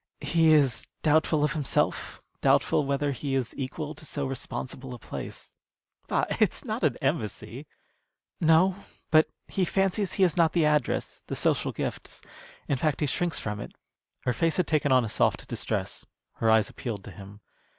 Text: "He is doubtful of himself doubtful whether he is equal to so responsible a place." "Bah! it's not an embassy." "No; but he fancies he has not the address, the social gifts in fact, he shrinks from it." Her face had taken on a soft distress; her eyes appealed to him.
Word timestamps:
"He 0.21 0.51
is 0.55 0.87
doubtful 1.03 1.43
of 1.43 1.53
himself 1.53 2.23
doubtful 2.41 2.87
whether 2.87 3.11
he 3.11 3.35
is 3.35 3.53
equal 3.55 3.93
to 3.93 4.03
so 4.03 4.25
responsible 4.25 4.95
a 4.95 4.97
place." 4.97 5.57
"Bah! 6.07 6.25
it's 6.39 6.65
not 6.65 6.83
an 6.83 6.97
embassy." 7.03 7.67
"No; 8.39 8.77
but 9.11 9.29
he 9.47 9.63
fancies 9.63 10.13
he 10.13 10.23
has 10.23 10.35
not 10.35 10.53
the 10.53 10.65
address, 10.65 11.21
the 11.27 11.35
social 11.35 11.71
gifts 11.71 12.23
in 12.67 12.77
fact, 12.77 13.01
he 13.01 13.05
shrinks 13.05 13.37
from 13.37 13.59
it." 13.59 13.73
Her 14.21 14.33
face 14.33 14.57
had 14.57 14.65
taken 14.65 14.91
on 14.91 15.05
a 15.05 15.07
soft 15.07 15.47
distress; 15.47 16.03
her 16.37 16.49
eyes 16.49 16.67
appealed 16.67 17.03
to 17.03 17.11
him. 17.11 17.39